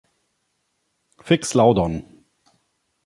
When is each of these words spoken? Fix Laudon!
Fix 1.21 1.53
Laudon! 1.53 2.03